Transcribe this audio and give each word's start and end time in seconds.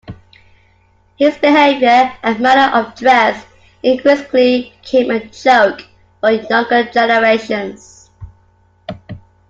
His 1.17 1.37
behavior 1.37 2.11
and 2.23 2.39
manner 2.39 2.75
of 2.75 2.95
dress 2.95 3.45
increasingly 3.83 4.73
became 4.81 5.11
a 5.11 5.23
joke 5.27 5.81
for 6.21 6.31
younger 6.31 6.89
generations. 6.89 8.09